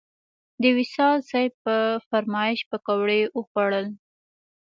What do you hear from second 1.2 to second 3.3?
صیب په فرمایش پکوړې